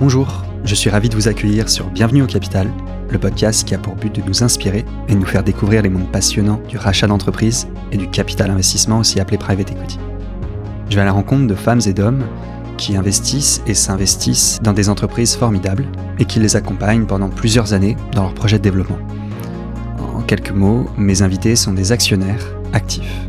[0.00, 2.70] Bonjour, je suis ravi de vous accueillir sur Bienvenue au Capital,
[3.10, 5.88] le podcast qui a pour but de nous inspirer et de nous faire découvrir les
[5.88, 9.98] mondes passionnants du rachat d'entreprise et du capital investissement, aussi appelé private equity.
[10.88, 12.22] Je vais à la rencontre de femmes et d'hommes
[12.76, 15.84] qui investissent et s'investissent dans des entreprises formidables
[16.20, 18.98] et qui les accompagnent pendant plusieurs années dans leur projet de développement.
[20.14, 23.26] En quelques mots, mes invités sont des actionnaires actifs.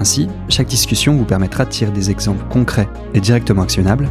[0.00, 4.08] Ainsi, chaque discussion vous permettra de tirer des exemples concrets et directement actionnables,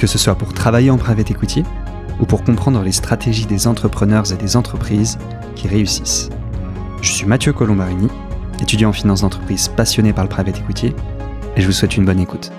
[0.00, 1.62] que ce soit pour travailler en private equity
[2.20, 5.18] ou pour comprendre les stratégies des entrepreneurs et des entreprises
[5.56, 6.30] qui réussissent.
[7.02, 8.08] Je suis Mathieu Colombarini,
[8.62, 10.94] étudiant en finance d'entreprise passionné par le private equity,
[11.54, 12.50] et je vous souhaite une bonne écoute.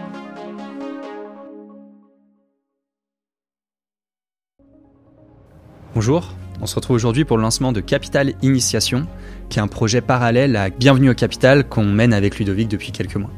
[5.95, 9.07] Bonjour, on se retrouve aujourd'hui pour le lancement de Capital Initiation,
[9.49, 13.15] qui est un projet parallèle à Bienvenue au Capital qu'on mène avec Ludovic depuis quelques
[13.15, 13.31] mois.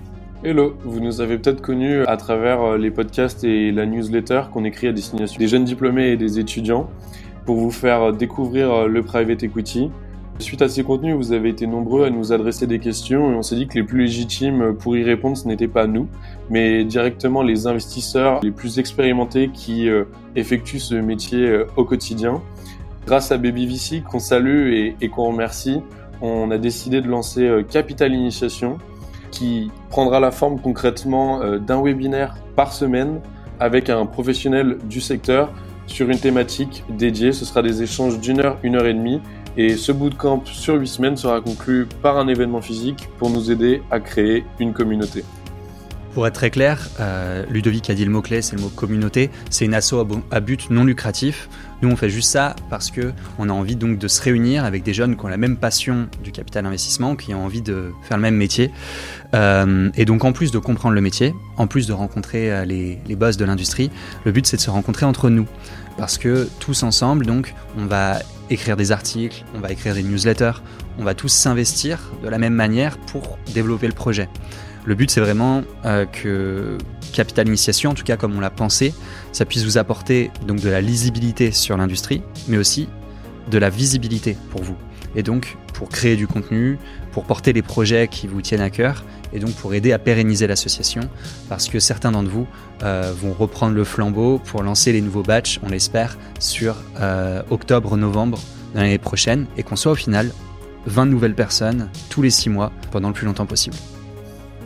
[0.45, 4.65] Hello, vous nous avez peut-être connus à travers euh, les podcasts et la newsletter qu'on
[4.65, 6.89] écrit à destination des jeunes diplômés et des étudiants
[7.45, 9.89] pour vous faire découvrir euh, le private equity.
[10.39, 13.41] Suite à ces contenus, vous avez été nombreux à nous adresser des questions et on
[13.41, 16.09] s'est dit que les plus légitimes pour y répondre, ce n'était pas nous,
[16.49, 20.03] mais directement les investisseurs les plus expérimentés qui euh,
[20.35, 22.41] effectuent ce métier au quotidien.
[23.05, 25.79] Grâce à Baby VC, qu'on salue et, et qu'on remercie,
[26.23, 28.77] on a décidé de lancer euh, Capital Initiation,
[29.33, 33.19] qui prendra la forme concrètement euh, d'un webinaire par semaine
[33.59, 35.51] avec un professionnel du secteur
[35.87, 37.33] sur une thématique dédiée.
[37.33, 39.21] Ce sera des échanges d'une heure, une heure et demie.
[39.57, 43.81] Et ce bootcamp sur huit semaines sera conclu par un événement physique pour nous aider
[43.91, 45.23] à créer une communauté.
[46.13, 49.31] Pour être très clair, euh, Ludovic a dit le mot-clé, c'est le mot communauté.
[49.49, 49.95] C'est une asso
[50.29, 51.49] à but non lucratif.
[51.81, 54.83] Nous, on fait juste ça parce que on a envie donc de se réunir avec
[54.83, 58.17] des jeunes qui ont la même passion du capital investissement, qui ont envie de faire
[58.17, 58.69] le même métier.
[59.33, 62.99] Euh, et donc, en plus de comprendre le métier, en plus de rencontrer euh, les,
[63.07, 63.89] les boss de l'industrie,
[64.23, 65.47] le but c'est de se rencontrer entre nous.
[65.97, 68.19] Parce que tous ensemble, donc, on va
[68.51, 70.61] écrire des articles, on va écrire des newsletters,
[70.99, 74.29] on va tous s'investir de la même manière pour développer le projet.
[74.85, 76.77] Le but, c'est vraiment euh, que
[77.13, 78.93] Capital Initiation, en tout cas comme on l'a pensé,
[79.31, 82.89] ça puisse vous apporter donc de la lisibilité sur l'industrie, mais aussi
[83.49, 84.75] de la visibilité pour vous.
[85.15, 86.77] Et donc pour créer du contenu,
[87.11, 90.47] pour porter les projets qui vous tiennent à cœur, et donc pour aider à pérenniser
[90.47, 91.01] l'association,
[91.49, 92.47] parce que certains d'entre vous
[92.83, 98.39] euh, vont reprendre le flambeau pour lancer les nouveaux batchs, on l'espère, sur euh, octobre-novembre
[98.73, 100.31] de l'année prochaine, et qu'on soit au final
[100.85, 103.75] 20 nouvelles personnes tous les 6 mois pendant le plus longtemps possible.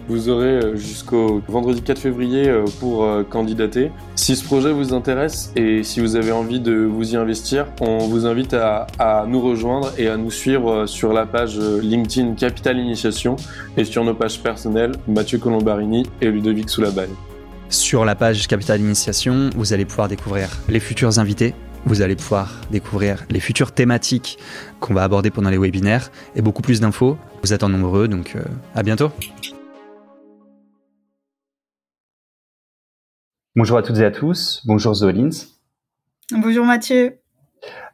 [0.09, 3.91] Vous aurez euh, jusqu'au vendredi 4 février euh, pour euh, candidater.
[4.15, 7.97] Si ce projet vous intéresse et si vous avez envie de vous y investir, on
[8.07, 8.87] vous invite à,
[9.27, 13.35] nous rejoindre et à nous suivre sur la page LinkedIn Capital Initiation
[13.75, 17.13] et sur nos pages personnelles Mathieu Colombarini et Ludovic Soulabagne.
[17.69, 21.53] Sur la page Capital Initiation, vous allez pouvoir découvrir les futurs invités,
[21.85, 24.37] vous allez pouvoir découvrir les futures thématiques
[24.79, 27.17] qu'on va aborder pendant les webinaires et beaucoup plus d'infos.
[27.43, 28.35] Vous êtes en nombreux, donc
[28.73, 29.11] à bientôt.
[33.57, 34.61] Bonjour à toutes et à tous.
[34.67, 35.47] Bonjour Zoé Lins.
[36.31, 37.17] Bonjour Mathieu.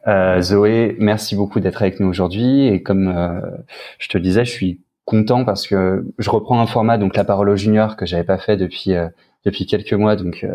[0.06, 2.66] Euh, Zoé, merci beaucoup d'être avec nous aujourd'hui.
[2.66, 3.40] Et comme euh,
[3.98, 7.24] je te le disais, je suis content parce que je reprends un format, donc la
[7.24, 9.08] parole aux juniors, que j'avais pas fait depuis euh,
[9.46, 10.16] depuis quelques mois.
[10.16, 10.46] Donc,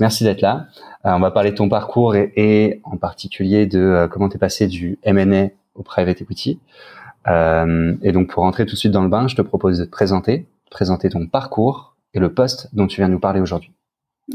[0.00, 0.66] merci d'être là.
[1.04, 4.98] on va parler de ton parcours et, en particulier de comment tu es passé du
[5.04, 6.58] M&A au private equity.
[7.28, 9.90] et donc, pour rentrer tout de suite dans le bain, je te propose de te
[9.90, 13.70] présenter, présenter ton parcours et le poste dont tu viens nous parler aujourd'hui.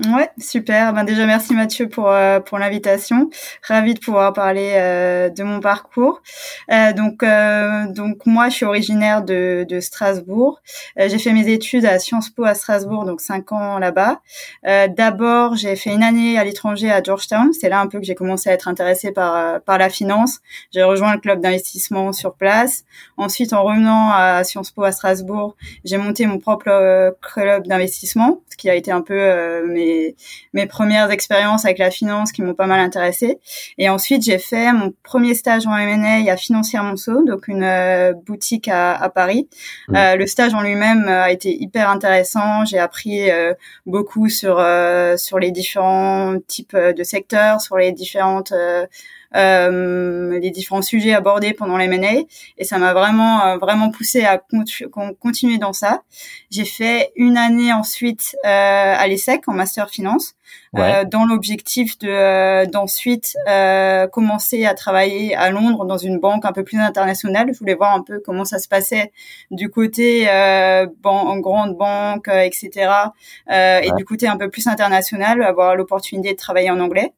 [0.04, 0.92] Ouais, super.
[0.92, 3.30] Ben déjà merci Mathieu pour euh, pour l'invitation.
[3.66, 6.22] Ravi de pouvoir parler euh, de mon parcours.
[6.70, 10.62] Euh, donc euh, donc moi je suis originaire de de Strasbourg.
[10.98, 14.20] j'ai fait mes études à Sciences Po à Strasbourg, donc cinq ans là-bas.
[14.66, 17.54] D'abord j'ai fait une année à l'étranger à Georgetown.
[17.54, 20.40] C'est là un peu que j'ai commencé à être intéressée par par la finance.
[20.74, 22.84] J'ai rejoint le club d'investissement sur place.
[23.16, 25.56] Ensuite en revenant à Sciences Po à Strasbourg,
[25.86, 29.16] j'ai monté mon propre club d'investissement, ce qui a été un peu
[29.68, 29.85] mes
[30.54, 33.40] mes, premières expériences avec la finance qui m'ont pas mal intéressée.
[33.78, 38.14] Et ensuite, j'ai fait mon premier stage en M&A à Financière Monceau, donc une euh,
[38.14, 39.48] boutique à, Paris.
[39.88, 39.96] Mmh.
[39.96, 42.66] Euh, le stage en lui-même a été hyper intéressant.
[42.66, 43.54] J'ai appris euh,
[43.86, 44.56] beaucoup sur
[45.18, 48.54] sur les différents types de secteurs, sur les différentes
[49.36, 52.24] les différents sujets abordés pendant les M&A
[52.58, 54.42] et ça m'a vraiment vraiment poussé à
[55.20, 56.04] continuer dans ça.
[56.50, 60.36] J'ai fait une année ensuite à l'ESSEC en master finance
[60.78, 66.46] euh, dans l'objectif de euh, d'ensuite euh, commencer à travailler à Londres dans une banque
[66.46, 67.50] un peu plus internationale.
[67.54, 69.12] Je voulais voir un peu comment ça se passait
[69.52, 70.28] du côté
[71.04, 72.92] en grande banque, etc.
[73.50, 77.14] et du côté un peu plus international, avoir l'opportunité de travailler en anglais.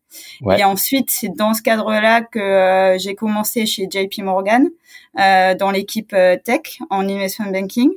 [0.58, 4.70] Et ensuite, c'est dans ce cadre-là que j'ai commencé chez JP Morgan
[5.16, 7.90] dans l'équipe tech en investment banking.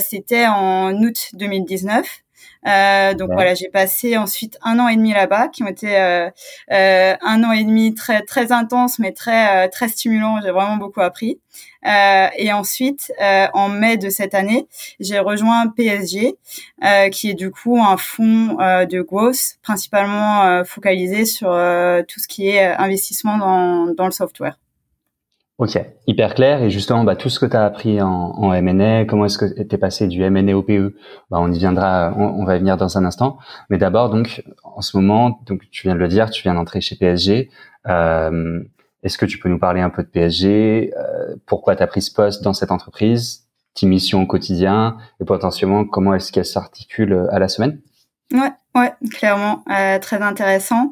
[0.00, 2.21] C'était en août 2019.
[2.66, 6.30] Euh, donc voilà, j'ai passé ensuite un an et demi là-bas, qui ont été euh,
[6.70, 10.40] euh, un an et demi très très intense, mais très très stimulant.
[10.42, 11.40] J'ai vraiment beaucoup appris.
[11.84, 13.12] et ensuite,
[13.54, 14.68] en mai de cette année,
[15.00, 16.36] j'ai rejoint PSG,
[17.12, 21.48] qui est du coup un fonds de growth, principalement focalisé sur
[22.08, 24.61] tout ce qui est investissement dans, dans le software.
[25.62, 26.60] Ok, hyper clair.
[26.60, 29.62] Et justement, bah, tout ce que tu as appris en, en M&A, comment est-ce que
[29.62, 30.96] tu es passé du M&A au PE
[31.30, 33.38] bah, On y viendra, on, va y venir dans un instant.
[33.70, 36.80] Mais d'abord, donc, en ce moment, donc tu viens de le dire, tu viens d'entrer
[36.80, 37.48] chez PSG.
[37.86, 38.60] Euh,
[39.04, 42.02] est-ce que tu peux nous parler un peu de PSG euh, Pourquoi tu as pris
[42.02, 43.46] ce poste dans cette entreprise?
[43.74, 44.96] Tes missions au quotidien?
[45.20, 47.80] Et potentiellement, comment est-ce qu'elle s'articule à la semaine?
[48.32, 50.90] Ouais, Ouais, clairement, euh, très intéressant.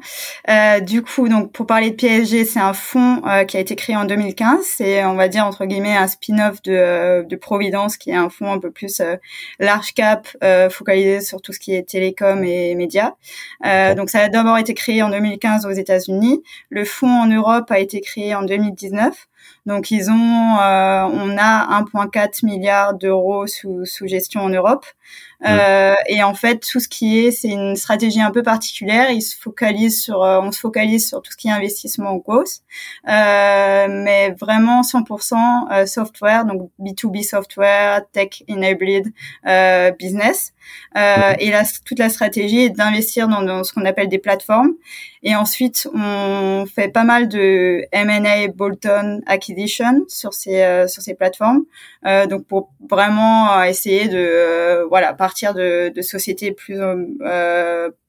[0.49, 3.75] Euh, du coup, donc pour parler de PSG, c'est un fonds euh, qui a été
[3.75, 4.59] créé en 2015.
[4.63, 8.29] C'est, on va dire entre guillemets, un spin-off de, euh, de Providence, qui est un
[8.29, 9.15] fonds un peu plus euh,
[9.59, 10.27] large cap,
[10.69, 13.13] focalisé sur tout ce qui est télécom et médias.
[13.95, 16.43] Donc, ça a d'abord été créé en 2015 aux États-Unis.
[16.69, 19.27] Le fonds en Europe a été créé en 2019.
[19.65, 24.85] Donc, ils ont, on a 1,4 milliard d'euros sous, sous gestion en Europe.
[25.45, 29.11] Euh, et en fait, tout ce qui est, c'est une stratégie un peu particulière.
[29.11, 32.61] Il se focalise sur, euh, on se focalise sur tout ce qui est investissement growth,
[33.07, 35.35] euh, mais vraiment 100%
[35.71, 39.07] euh, software, donc B2B software, tech enabled
[39.47, 40.53] euh, business.
[40.95, 44.73] et là, toute la stratégie est d'investir dans, dans, ce qu'on appelle des plateformes.
[45.23, 51.63] Et ensuite, on fait pas mal de M&A bolt-on acquisition sur ces sur ces plateformes.
[52.29, 57.05] donc pour vraiment essayer de voilà partir de, de sociétés plus euh,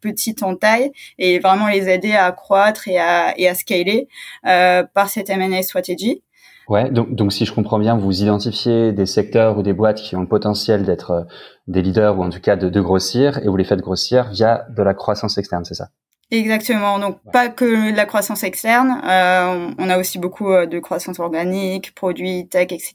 [0.01, 4.09] petites en taille et vraiment les aider à croître et à, et à scaler
[4.47, 6.23] euh, par cette M&A stratégie.
[6.69, 10.15] Ouais, donc, donc si je comprends bien, vous identifiez des secteurs ou des boîtes qui
[10.17, 11.23] ont le potentiel d'être euh,
[11.67, 14.65] des leaders ou en tout cas de, de grossir et vous les faites grossir via
[14.71, 15.89] de la croissance externe, c'est ça?
[16.33, 16.99] Exactement.
[16.99, 21.21] Donc pas que de la croissance externe, euh, on a aussi beaucoup euh, de croissance
[21.21, 22.95] organique, produits, tech, etc.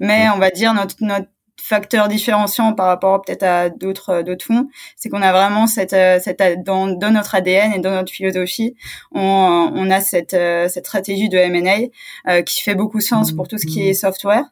[0.00, 1.28] Mais on va dire notre notre
[1.60, 5.92] facteur différenciant par rapport peut-être à d'autres euh, d'autres fonds, c'est qu'on a vraiment cette
[5.92, 8.74] euh, cette dans, dans notre ADN et dans notre philosophie,
[9.12, 13.58] on, on a cette euh, cette stratégie de M&A qui fait beaucoup sens pour tout
[13.58, 14.44] ce qui est software.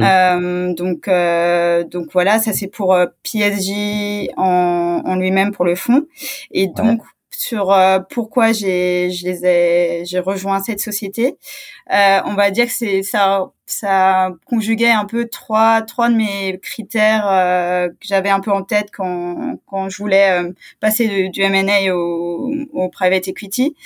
[0.00, 1.08] Euh, donc
[1.90, 6.06] donc voilà, ça c'est pour PSG en, en lui-même pour le fond.
[6.50, 7.00] Et donc
[7.38, 11.38] sur euh, pourquoi j'ai je les ai j'ai rejoint cette société.
[11.92, 16.58] Euh, on va dire que c'est ça ça conjuguait un peu trois trois de mes
[16.60, 21.30] critères euh, que j'avais un peu en tête quand quand je voulais euh, passer du,
[21.30, 23.76] du M&A au, au private equity.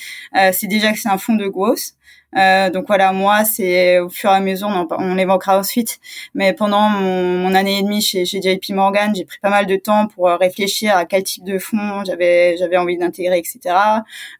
[0.52, 1.94] c'est déjà que c'est un fonds de growth.
[2.36, 5.98] Euh, donc voilà, moi, c'est au fur et à mesure, on, on l'évoquera ensuite,
[6.34, 9.66] mais pendant mon, mon, année et demie chez, chez JP Morgan, j'ai pris pas mal
[9.66, 13.74] de temps pour euh, réfléchir à quel type de fonds j'avais j'avais envie d'intégrer, etc.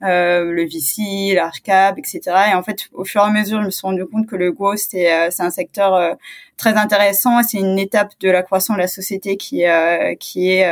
[0.02, 2.20] Euh, le VC, l'ARCAP, etc.
[2.50, 4.52] Et en fait, au fur et à mesure, je me suis rendu compte que le
[4.52, 6.14] growth, c'est euh, un secteur euh,
[6.58, 7.42] très intéressant.
[7.42, 10.66] C'est une étape de la croissance de la société qui euh, qui est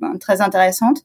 [0.00, 1.02] ben, très intéressante.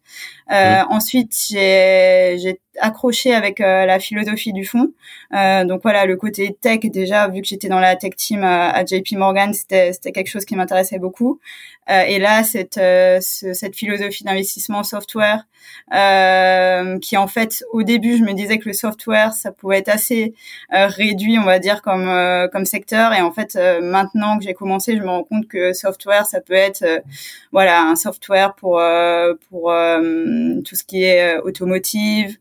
[0.49, 4.93] Ensuite, j'ai accroché avec la philosophie du fonds.
[5.33, 8.83] Euh, donc voilà, le côté tech déjà, vu que j'étais dans la tech team à,
[8.86, 11.39] JP Morgan, c'était c'était quelque chose qui m'intéressait beaucoup.
[11.89, 15.46] Euh, et là, cette euh, cette philosophie d'investissement software,
[17.01, 20.34] qui en fait au début, je me disais que le software, ça pouvait être assez
[20.72, 22.10] réduit, on va dire comme
[22.51, 23.13] comme secteur.
[23.13, 26.53] Et en fait, maintenant que j'ai commencé, je me rends compte que software, ça peut
[26.53, 26.86] être
[27.51, 28.81] voilà un software pour
[29.50, 29.74] pour
[30.65, 32.38] tout ce qui est automotive,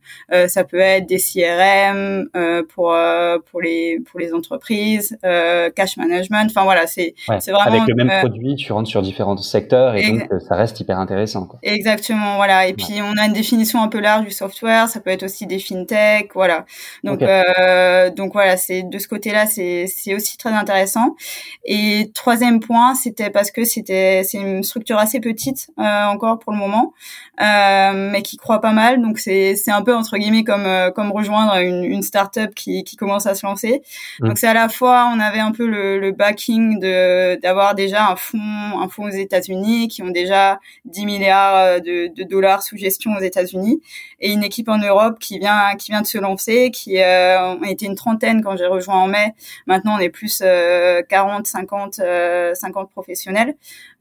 [0.46, 2.28] ça peut être des CRM
[2.74, 6.46] pour euh, pour les pour les entreprises, euh, cash management.
[6.50, 10.10] Enfin voilà, c'est c'est vraiment avec le même produit, tu rentres sur différents secteurs et
[10.10, 11.46] donc ça reste hyper intéressant.
[11.46, 11.58] Quoi.
[11.62, 12.66] Exactement, voilà.
[12.66, 14.88] Et puis on, a une définition un peu large du software.
[14.88, 16.64] Ça peut être aussi des fintech, voilà.
[17.04, 21.16] Donc, euh, donc voilà, c'est de ce côté-là, c'est c'est aussi très intéressant.
[21.64, 26.52] Et troisième point, c'était parce que c'était c'est une structure assez petite euh, encore pour
[26.52, 26.92] le moment,
[27.40, 29.02] euh, mais qui croit pas mal.
[29.02, 32.84] Donc c'est c'est un peu entre guillemets comme euh, comme rejoindre une une startup qui
[32.84, 33.82] qui commence à se lancer.
[34.20, 34.28] Mmh.
[34.28, 38.08] Donc c'est à la fois on avait un peu le, le backing de d'avoir déjà
[38.08, 38.38] un fonds
[38.80, 43.20] un fonds aux États-Unis qui ont déjà 10 milliards euh, de, dollars sous gestion aux
[43.20, 43.80] États-Unis.
[44.20, 47.86] Et une équipe en Europe qui vient qui vient de se lancer qui euh, était
[47.86, 49.34] une trentaine quand j'ai rejoint en mai.
[49.66, 53.54] Maintenant on est plus euh, 40 50 euh, 50 professionnels.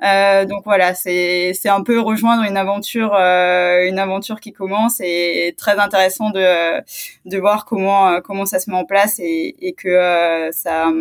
[0.04, 5.80] Euh, donc voilà c'est un peu rejoindre une aventure une aventure qui commence et très
[5.80, 6.82] intéressant de
[7.26, 10.92] de voir comment comment ça se met en place et, et que ça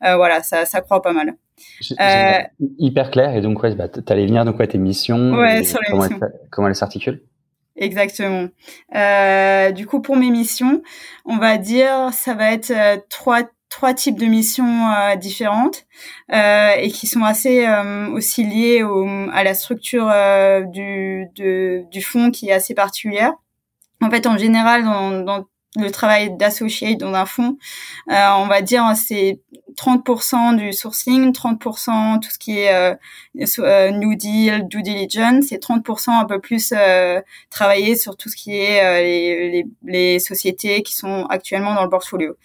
[0.00, 1.36] voilà ça ça croît pas mal
[2.00, 2.40] euh,
[2.78, 3.34] hyper clair.
[3.36, 5.32] Et donc, ouais, bah, tu allais venir, donc, ouais, tes missions.
[5.32, 6.18] Ouais, sur comment, elles,
[6.50, 7.22] comment elles s'articulent
[7.76, 8.48] Exactement.
[8.94, 10.82] Euh, du coup, pour mes missions,
[11.24, 13.42] on va dire, ça va être euh, trois
[13.72, 15.86] trois types de missions euh, différentes
[16.30, 20.12] euh, et qui sont assez euh, aussi liées au, à la structure
[20.70, 23.32] du, de, du fonds qui est assez particulière.
[24.02, 27.56] En fait, en général, dans, dans le travail d'associé dans un fonds,
[28.08, 29.40] on va dire c'est
[29.76, 32.94] 30% du sourcing, 30% tout ce qui est euh,
[33.58, 38.36] euh, new deal, due diligence, et 30% un peu plus euh, travailler sur tout ce
[38.36, 42.36] qui est euh, les, les, les, sociétés qui sont actuellement dans le portfolio.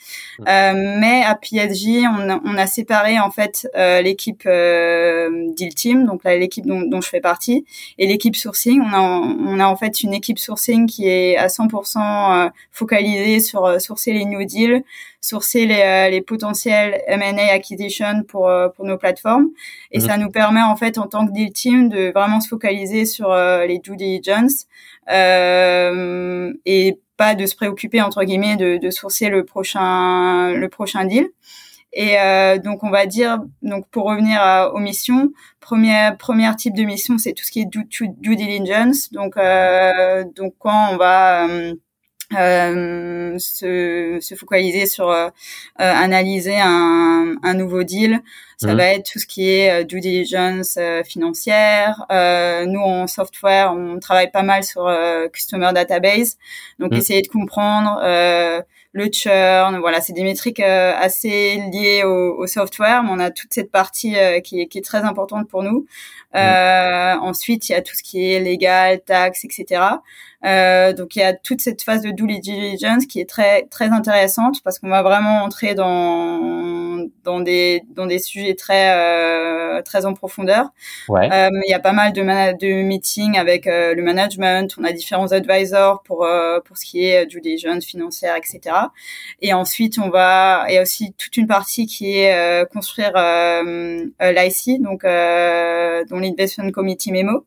[0.41, 3.67] Euh, mais à PSG, on a, on a séparé en fait
[4.01, 7.65] l'équipe deal team, donc l'équipe dont, dont, je fais partie,
[7.97, 8.81] et l'équipe sourcing.
[8.81, 13.79] On a, on a en fait une équipe sourcing qui est à 100% focalisée sur
[13.81, 14.83] sourcer les new deals,
[15.27, 19.47] sourcer les, euh, les potentiels M&A acquisition pour euh, pour nos plateformes
[19.91, 20.23] et ça mhm.
[20.23, 23.65] nous permet en fait en tant que deal team de vraiment se focaliser sur euh,
[23.65, 24.67] les due diligence
[25.09, 31.29] et pas de se préoccuper entre guillemets de, de sourcer le prochain le prochain deal.
[31.93, 36.75] Et euh, donc on va dire, donc pour revenir à, aux missions, premier premier type
[36.75, 39.11] de mission, c'est tout ce qui est due, due diligence.
[39.11, 41.73] Donc euh, donc quand on va euh,
[42.31, 45.29] se, se, focaliser sur euh, euh,
[45.79, 48.21] analyser un, un, nouveau deal.
[48.57, 48.77] Ça mhm.
[48.77, 52.05] va être tout ce qui est due diligence financière.
[52.09, 54.91] nous, en software, on travaille pas mal sur
[55.31, 56.37] customer database.
[56.79, 56.97] Donc, mhm.
[56.97, 57.99] essayer de comprendre
[58.93, 59.77] le churn.
[59.79, 64.15] Voilà, c'est des métriques assez liées au, au, software, mais on a toute cette partie
[64.43, 65.85] qui, est, qui est très importante pour nous.
[66.33, 67.19] Mhm.
[67.21, 69.81] Ensuite, il y a tout ce qui est légal, taxes, etc.
[70.47, 73.89] Euh, donc il y a toute cette phase de due diligence qui est très très
[73.89, 80.05] intéressante parce qu'on va vraiment entrer dans dans des dans des sujets très euh, très
[80.05, 80.69] en profondeur.
[81.09, 81.29] Ouais.
[81.31, 84.73] Euh, il y a pas mal de de meetings avec euh, le management.
[84.79, 88.75] On a différents advisors pour euh, pour ce qui est due diligence financière, etc.
[89.41, 93.11] Et ensuite on va il y a aussi toute une partie qui est construire
[94.21, 97.45] l'IC donc dont l'investment committee memo.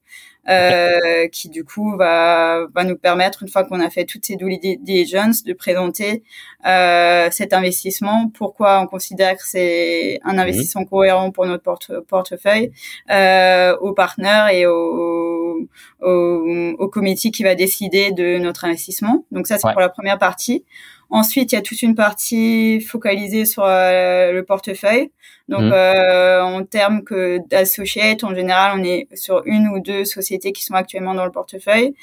[0.49, 4.37] Euh, qui du coup va, va nous permettre, une fois qu'on a fait toutes ces
[4.37, 6.23] due diligence, de présenter
[6.67, 10.39] euh, cet investissement, pourquoi on considère que c'est un mhm.
[10.39, 12.73] investissement cohérent pour notre porte portefeuille,
[13.11, 15.69] euh, aux partenaires et au,
[16.01, 19.27] au, au comité qui va décider de notre investissement.
[19.31, 20.65] Donc ça, c'est pour la première partie.
[21.11, 25.11] Ensuite, il y a toute une partie focalisée sur euh, le portefeuille.
[25.49, 25.73] Donc, mmh.
[25.73, 30.65] euh, en termes que d'associate, en général, on est sur une ou deux sociétés qui
[30.65, 31.95] sont actuellement dans le portefeuille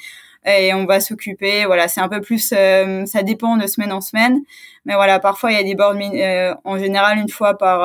[0.46, 1.64] et on va s'occuper.
[1.64, 4.40] Voilà, c'est un peu plus, euh, ça dépend de semaine en semaine,
[4.84, 7.82] mais voilà, parfois il y a des board, euh, en général une fois par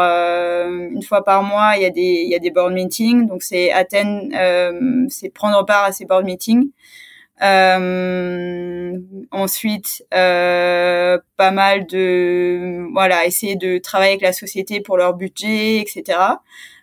[0.70, 3.42] une fois par mois, il y a des il y a des board meetings, donc
[3.42, 4.28] c'est atteindre,
[5.10, 6.70] c'est prendre part à ces board meetings.
[7.44, 9.00] Euh,
[9.32, 15.80] ensuite, euh, pas mal de voilà, essayer de travailler avec la société pour leur budget,
[15.80, 16.20] etc.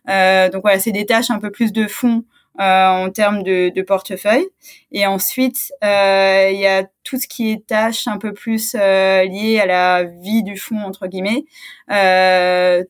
[0.09, 2.25] Euh, donc voilà, c'est des tâches un peu plus de fond
[2.61, 4.47] en termes de, de, portefeuille.
[4.93, 9.25] Et ensuite, euh, il y a tout ce qui est tâches un peu plus euh,
[9.25, 11.45] liées à la vie du fonds entre guillemets.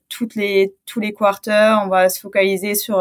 [0.09, 2.97] toutes les tous les quarters, on va se focaliser sur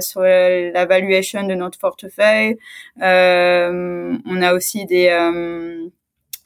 [0.00, 2.58] sur la valuation de notre portefeuille.
[2.96, 5.08] on a aussi des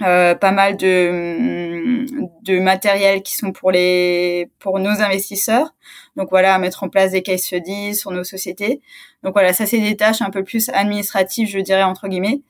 [0.02, 2.04] euh, pas mal de,
[2.42, 5.74] de matériel qui sont pour les pour nos investisseurs.
[6.16, 8.80] Donc voilà, mettre en place des case studies sur nos sociétés.
[9.22, 12.40] Donc voilà, ça c'est des tâches un peu plus administratives, je dirais entre guillemets.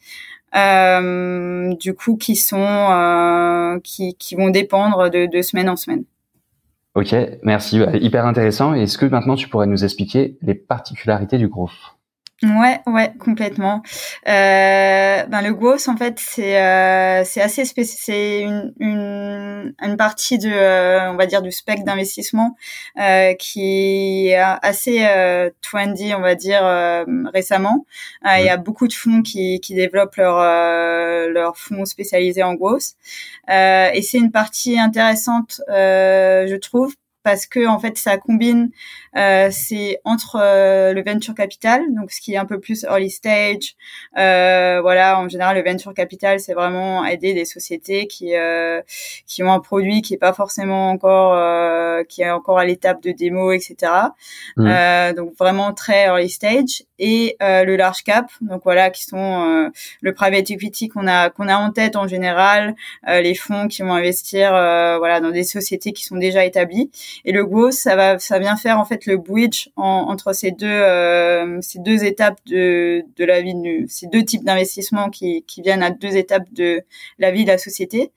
[0.56, 6.04] Euh, du coup, qui sont euh, qui, qui vont dépendre de, de semaine en semaine.
[6.94, 8.72] Ok, merci, hyper intéressant.
[8.72, 11.72] Est-ce que maintenant tu pourrais nous expliquer les particularités du groupe?
[12.42, 13.80] Ouais, ouais, complètement.
[14.28, 18.00] Euh, ben le growth, en fait, c'est euh, c'est assez spécifique.
[18.04, 22.56] C'est une, une, une partie de, euh, on va dire, du spectre d'investissement
[23.00, 27.86] euh, qui est assez euh, trendy, on va dire, euh, récemment.
[28.24, 30.40] Il y a beaucoup de fonds qui, qui développent leurs
[31.30, 32.94] leurs fonds spécialisés en growth.
[33.48, 38.70] et c'est une partie intéressante, je trouve, parce que en fait ça combine
[39.16, 43.10] euh, c'est entre euh, le venture capital donc ce qui est un peu plus early
[43.10, 43.74] stage
[44.18, 48.82] euh, voilà en général le venture capital c'est vraiment aider des sociétés qui euh,
[49.26, 53.02] qui ont un produit qui est pas forcément encore euh, qui est encore à l'étape
[53.02, 53.90] de démo etc
[54.56, 55.12] mmh.
[55.16, 56.84] donc vraiment très early stage.
[57.00, 61.56] Et le large cap donc voilà qui sont le private equity qu'on a qu'on a
[61.56, 62.76] en tête en général
[63.06, 66.90] les fonds qui vont investir voilà dans des sociétés qui sont déjà établies
[67.24, 70.66] et le growth, ça va, ça vient faire en fait le bridge entre ces deux,
[70.66, 75.62] euh, ces deux étapes de, de la vie, de, ces deux types d'investissements qui, qui
[75.62, 76.82] viennent à deux étapes de
[77.18, 78.10] la vie de la société.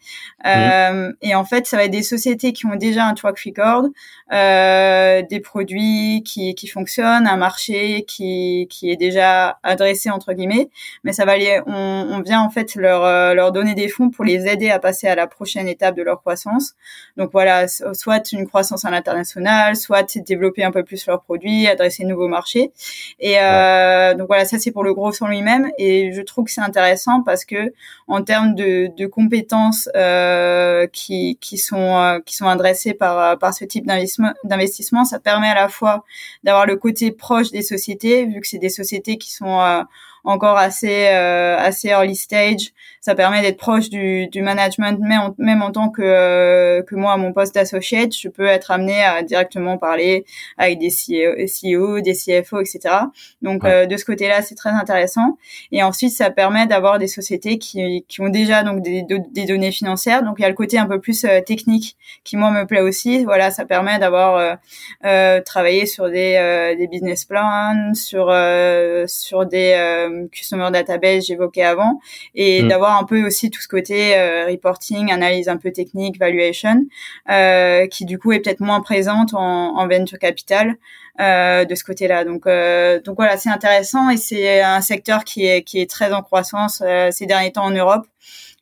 [0.45, 3.85] Euh, et en fait, ça va être des sociétés qui ont déjà un track record,
[4.33, 10.69] euh, des produits qui, qui fonctionnent, un marché qui, qui est déjà adressé entre guillemets,
[11.03, 14.09] mais ça va aller, on, on vient en fait leur, euh, leur donner des fonds
[14.09, 16.73] pour les aider à passer à la prochaine étape de leur croissance.
[17.15, 22.03] Donc voilà, soit une croissance à l'international, soit développer un peu plus leurs produits, adresser
[22.03, 22.71] de nouveaux marchés.
[23.19, 25.69] Et euh, donc voilà, ça c'est pour le gros en lui-même.
[25.77, 27.73] Et je trouve que c'est intéressant parce que
[28.07, 33.53] en termes de, de compétences euh, qui, qui sont euh, qui sont adressées par par
[33.53, 36.03] ce type d'investissement, d'investissement, ça permet à la fois
[36.43, 39.83] d'avoir le côté proche des sociétés, vu que c'est des sociétés qui sont euh,
[40.27, 42.73] encore assez euh, assez early stage.
[42.99, 46.95] Ça permet d'être proche du, du management, même en, même en tant que euh, que
[46.95, 50.25] moi à mon poste d'associate, je peux être amené à directement parler
[50.57, 52.79] avec des CEO, des CFO, etc.
[53.41, 55.37] Donc euh, de ce côté-là, c'est très intéressant.
[55.71, 59.71] Et ensuite, ça permet d'avoir des sociétés qui, qui ont déjà donc des, des données
[59.71, 60.23] financières.
[60.23, 63.23] Donc il y a le côté un peu plus technique qui moi me plaît aussi.
[63.23, 64.57] Voilà, ça permet d'avoir
[65.45, 68.25] travaillé sur des, des business plans, sur
[69.07, 71.99] sur des customer database j'évoquais avant
[72.35, 72.67] et mm.
[72.67, 76.85] d'avoir un peu aussi tout ce côté euh, reporting, analyse un peu technique, valuation
[77.29, 80.75] euh, qui du coup est peut-être moins présente en, en venture capital
[81.19, 82.23] euh, de ce côté-là.
[82.23, 82.45] Donc
[83.05, 86.83] donc voilà, c'est intéressant et c'est un secteur qui est qui est très en croissance
[87.11, 88.05] ces derniers temps en Europe.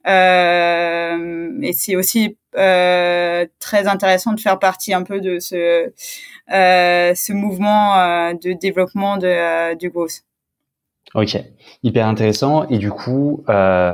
[0.06, 5.92] et c'est aussi très intéressant de faire partie un peu de ce
[6.50, 10.24] ce mouvement de développement de, du growth.
[11.16, 11.38] Ok,
[11.82, 12.68] hyper intéressant.
[12.68, 13.94] Et du coup, euh,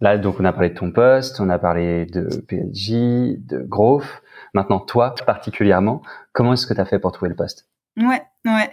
[0.00, 4.22] là, donc on a parlé de ton poste, on a parlé de PSG, de Growth.
[4.54, 7.66] Maintenant, toi particulièrement, comment est-ce que tu as fait pour trouver le poste?
[7.96, 8.70] Ouais, ouais.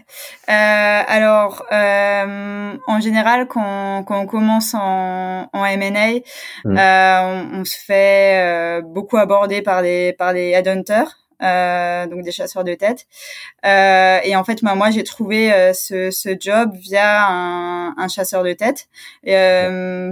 [0.50, 6.20] Euh, alors, euh, en général, quand, quand on commence en, en M&A,
[6.66, 6.78] mmh.
[6.78, 11.27] euh, on, on, se fait euh, beaucoup aborder par des par des headhunters.
[11.44, 13.06] Euh, donc des chasseurs de tête.
[13.64, 18.08] Euh, et en fait, moi, moi j'ai trouvé euh, ce, ce, job via un, un,
[18.08, 18.88] chasseur de tête.
[19.24, 19.36] Et,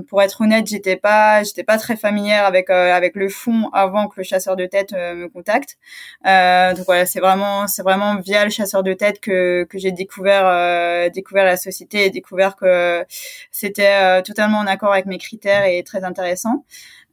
[0.07, 4.15] pour être honnête, j'étais pas, j'étais pas très familière avec avec le fond avant que
[4.17, 5.77] le chasseur de tête me contacte.
[6.23, 11.09] donc voilà, c'est vraiment, c'est vraiment via le chasseur de tête que que j'ai découvert
[11.11, 13.03] découvert la société et découvert que
[13.51, 16.65] c'était totalement en accord avec mes critères et très intéressant.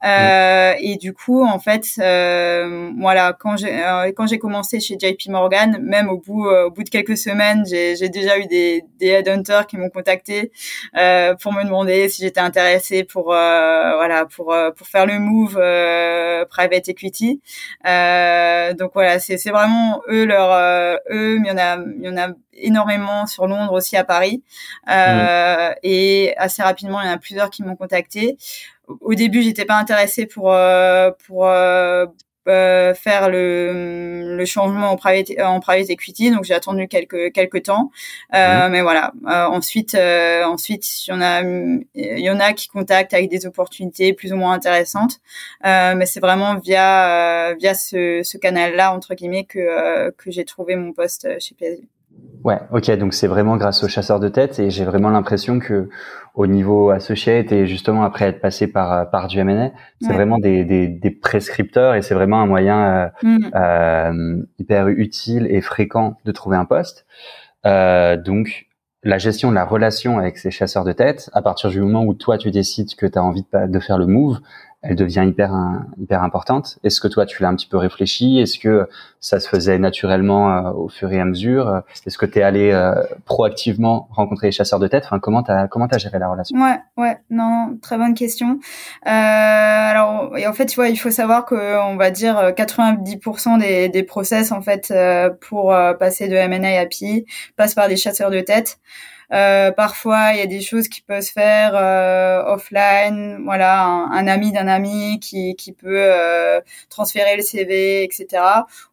[0.05, 4.99] Euh, et du coup, en fait, euh, voilà, quand j'ai euh, quand j'ai commencé chez
[4.99, 9.09] JP Morgan, même au bout au bout de quelques semaines, j'ai déjà eu des des
[9.09, 10.51] headhunters qui m'ont contacté
[11.41, 15.55] pour me demander si j'étais intéressée pour voilà pour pour faire le move
[16.49, 17.41] private equity.
[17.85, 20.51] donc voilà, c'est c'est vraiment eux leur
[21.11, 24.05] eux, mais il y en a il y en a énormément sur Londres aussi à
[24.05, 24.43] Paris.
[24.91, 28.37] Euh, et assez rapidement il y en a plusieurs qui m'ont contacté
[29.01, 32.07] au début, j'étais pas intéressée pour euh, pour euh,
[32.49, 36.33] euh, faire le, le changement en private en private equity.
[36.33, 37.91] Donc j'ai attendu quelques quelques temps.
[38.35, 39.13] Euh, mais voilà.
[39.29, 43.47] Euh, ensuite ensuite il y en a il y en a qui contactent avec des
[43.47, 45.21] opportunités plus ou moins intéressantes.
[45.65, 50.75] Mais c'est vraiment via via ce, ce canal là entre guillemets que que j'ai trouvé
[50.77, 51.89] mon poste chez PSG
[52.45, 55.89] Ouais, ok, donc c'est vraiment grâce au chasseur de tête et j'ai vraiment l'impression que
[56.35, 60.65] au niveau associate et justement après être passé par par du M&A, c'est vraiment des,
[60.65, 63.51] des, des, prescripteurs et c'est vraiment un moyen euh, mm.
[63.55, 67.07] euh, hyper utile et fréquent de trouver un poste.
[67.65, 68.67] Euh, donc
[69.05, 72.15] la gestion de la relation avec ces chasseurs de tête, à partir du moment où
[72.15, 74.41] toi tu décides que tu as envie de, de, faire le move,
[74.83, 75.53] elle devient hyper
[75.99, 76.79] hyper importante.
[76.85, 78.39] Est-ce que toi tu l'as un petit peu réfléchi?
[78.39, 78.89] Est-ce que
[79.21, 81.83] ça se faisait naturellement au fur et à mesure?
[82.07, 82.73] Est-ce que tu es allé
[83.25, 85.05] proactivement rencontrer les chasseurs de tête?
[85.05, 86.59] Enfin, comment t'as comment t'as géré la relation?
[86.59, 88.59] Ouais, ouais, non, très bonne question.
[89.03, 93.89] alors, et en fait, tu vois, il faut savoir que on va dire 90% des,
[93.89, 94.93] des process en fait
[95.41, 97.25] pour passer de M&A à PI
[97.57, 98.79] passe par des chasseurs de tête.
[99.33, 103.43] Euh, parfois, il y a des choses qui peuvent se faire euh, offline.
[103.45, 108.43] Voilà, un, ami d'un ami qui, qui peut euh, transférer le CV, etc.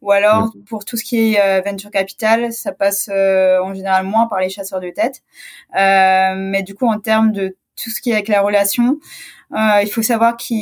[0.01, 4.39] Ou alors, pour tout ce qui est venture capital, ça passe en général moins par
[4.39, 5.23] les chasseurs de tête.
[5.73, 8.99] mais du coup, en termes de tout ce qui est avec la relation,
[9.53, 10.53] euh, il faut savoir que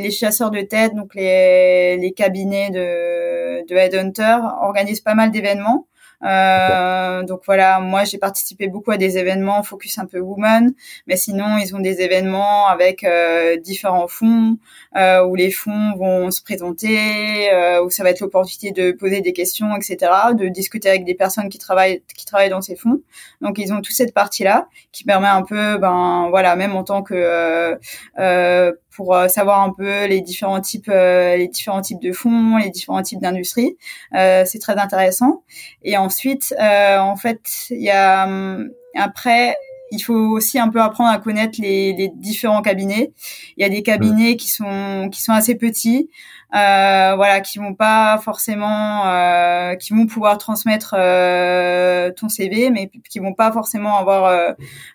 [0.00, 5.86] les chasseurs de tête, donc les, les cabinets de, de headhunter, organisent pas mal d'événements.
[6.22, 10.72] Euh, donc voilà, moi j'ai participé beaucoup à des événements focus un peu woman,
[11.06, 14.58] mais sinon ils ont des événements avec euh, différents fonds
[14.96, 19.20] euh, où les fonds vont se présenter, euh, où ça va être l'opportunité de poser
[19.22, 23.00] des questions, etc., de discuter avec des personnes qui travaillent qui travaillent dans ces fonds.
[23.40, 26.84] Donc ils ont toute cette partie là qui permet un peu, ben voilà, même en
[26.84, 27.78] tant que
[28.18, 32.56] euh, pour euh, savoir un peu les différents types, euh, les différents types de fonds,
[32.58, 33.76] les différents types d'industries.
[34.14, 35.42] Euh, c'est très intéressant.
[35.82, 39.56] Et ensuite, en fait, il y a hum, après
[39.92, 43.12] il faut aussi un peu apprendre à connaître les, les différents cabinets.
[43.56, 46.10] Il y a des cabinets qui sont qui sont assez petits,
[46.54, 52.90] euh, voilà, qui vont pas forcément, euh, qui vont pouvoir transmettre euh, ton CV, mais
[53.08, 54.52] qui vont pas forcément avoir euh,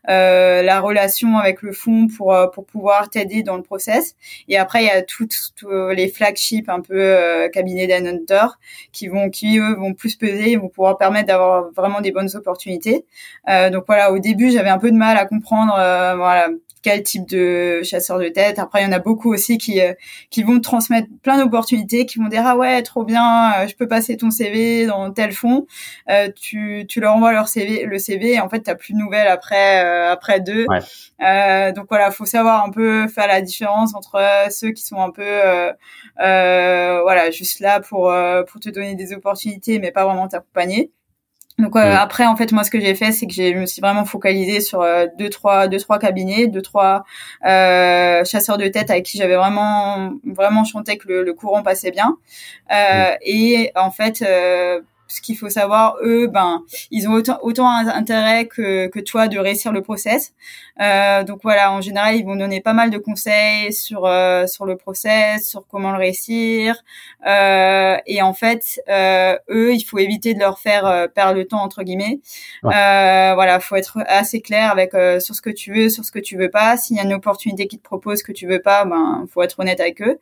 [0.10, 4.16] euh, la relation avec le fond pour euh, pour pouvoir t'aider dans le process.
[4.50, 5.36] Et après, il y a toutes
[5.96, 8.48] les flagships un peu cabinets d'hunter
[8.92, 13.06] qui vont qui eux vont plus peser, vont pouvoir permettre d'avoir vraiment des bonnes opportunités.
[13.48, 15.74] donc voilà, au début, j'avais un peu de mal à comprendre,
[16.18, 16.50] voilà
[16.86, 18.60] quel type de chasseur de tête.
[18.60, 19.94] Après, il y en a beaucoup aussi qui euh,
[20.30, 23.88] qui vont transmettre plein d'opportunités, qui vont dire ah ouais trop bien, euh, je peux
[23.88, 25.66] passer ton CV dans tel fond.
[26.12, 29.00] Euh, tu tu leur envoies leur CV, le CV, et en fait t'as plus de
[29.00, 30.68] nouvelles après après deux.
[31.76, 34.22] donc voilà, faut savoir un peu faire la différence entre
[34.52, 35.74] ceux qui sont un peu
[36.18, 38.14] voilà juste là pour
[38.48, 40.92] pour te donner des opportunités, mais pas vraiment t'accompagner.
[41.58, 43.66] Donc euh, après en fait moi ce que j'ai fait c'est que j'ai je me
[43.66, 47.06] suis vraiment focalisée sur euh, deux trois deux trois cabinets, deux trois
[47.46, 51.92] euh, chasseurs de tête avec qui j'avais vraiment vraiment chanté que le, le courant passait
[51.92, 52.18] bien.
[52.74, 54.22] Euh, et en fait
[55.08, 59.38] ce qu'il faut savoir, eux, ben, ils ont autant, autant intérêt que, que toi de
[59.38, 60.34] réussir le process.
[60.82, 64.66] Euh, donc voilà, en général, ils vont donner pas mal de conseils sur euh, sur
[64.66, 66.84] le process, sur comment le réussir.
[67.26, 71.46] Euh, et en fait, euh, eux, il faut éviter de leur faire euh, perdre le
[71.46, 72.20] temps entre guillemets.
[72.66, 72.70] Euh,
[73.36, 74.92] voilà, faut être assez clair avec
[75.22, 76.78] sur ce que tu veux, sur ce que tu veux pas.
[76.78, 79.60] S'il y a une opportunité qui te propose que tu veux pas, ben, faut être
[79.60, 80.20] honnête avec eux.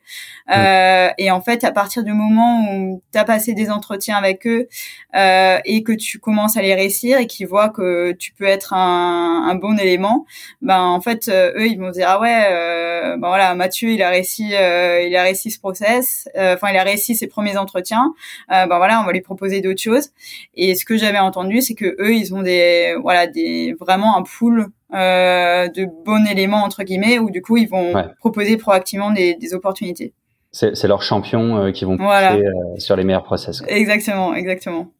[1.18, 4.68] Et en fait, à partir du moment où tu as passé des entretiens avec eux
[5.14, 8.72] euh, et que tu commences à les réussir et qu'ils voient que tu peux être
[8.72, 10.26] un, un bon élément,
[10.62, 14.02] ben en fait euh, eux ils vont dire ah ouais euh, ben voilà Mathieu il
[14.02, 17.56] a réussi euh, il a réussi ce process, euh, enfin il a réussi ses premiers
[17.56, 18.14] entretiens,
[18.48, 20.10] ben voilà on va lui proposer d'autres choses.
[20.54, 24.22] Et ce que j'avais entendu c'est que eux ils ont des voilà des vraiment un
[24.22, 29.54] pool de bons éléments entre guillemets où du coup ils vont proposer proactivement des, des
[29.54, 30.12] opportunités
[30.54, 33.62] c'est leurs champions euh, qui vont pousser euh, sur les meilleurs process.
[33.66, 34.92] Exactement, exactement.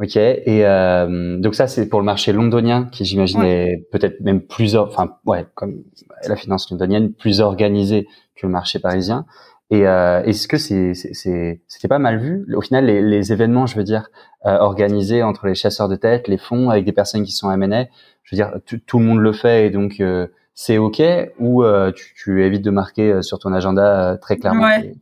[0.00, 0.16] Ok.
[0.16, 4.76] Et euh, donc ça, c'est pour le marché londonien, qui j'imagine est peut-être même plus,
[4.76, 5.82] enfin ouais, comme
[6.26, 9.26] la finance londonienne, plus organisée que le marché parisien.
[9.70, 12.46] Et euh, est-ce que c'est c'était pas mal vu?
[12.54, 14.08] Au final, les, les événements, je veux dire,
[14.44, 17.86] euh, organisés entre les chasseurs de tête, les fonds, avec des personnes qui sont M&A,
[18.22, 18.52] je veux dire,
[18.86, 21.00] tout le monde le fait et donc euh, c'est ok
[21.38, 24.92] ou euh, tu, tu, évites de marquer euh, sur ton agenda euh, très clairement Ouais,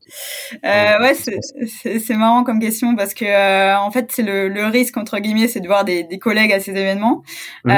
[0.64, 5.18] euh, ouais c'est marrant comme question parce que en fait c'est le, le, risque entre
[5.18, 7.22] guillemets c'est de voir des, des, collègues à ces événements.
[7.64, 7.72] Mmh.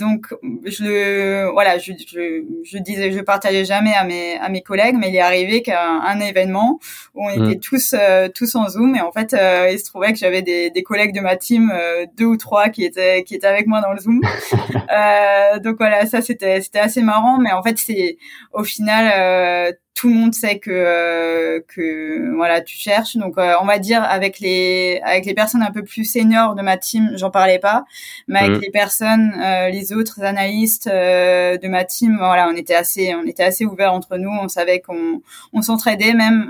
[0.00, 0.34] donc
[0.64, 4.96] je le voilà je, je, je, disais je partageais jamais à mes à mes collègues
[4.98, 6.80] mais il est arrivé qu'à un événement
[7.14, 7.60] où on était mmh.
[7.60, 7.94] tous
[8.34, 9.36] tous en zoom et en fait
[9.70, 11.72] il se trouvait que j'avais des, des, collègues de ma team
[12.16, 14.20] deux ou trois qui étaient qui étaient avec moi dans le zoom.
[15.62, 18.18] donc voilà ça c'était c'était assez marrant, mais en fait, c'est
[18.52, 23.16] au final euh, tout le monde sait que euh, que voilà tu cherches.
[23.16, 26.62] Donc euh, on va dire avec les avec les personnes un peu plus seniors de
[26.62, 27.84] ma team j'en parlais pas.
[28.28, 28.60] Mais avec mmh.
[28.60, 29.32] les personnes
[29.72, 34.18] les autres analystes de ma team voilà on était assez on était assez ouvert entre
[34.18, 34.30] nous.
[34.30, 35.20] On savait qu'on
[35.52, 36.46] on s'entraidait même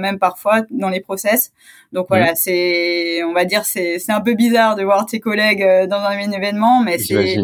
[0.00, 1.52] même parfois dans les process.
[1.92, 2.36] Donc voilà mmh.
[2.36, 6.18] c'est on va dire c'est c'est un peu bizarre de voir tes collègues dans un
[6.32, 7.36] événement mais c'est